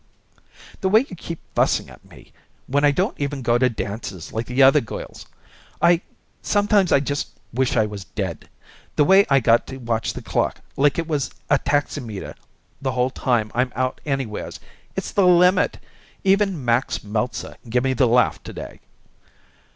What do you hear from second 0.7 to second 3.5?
"The way you keep fussing at me, when I don't even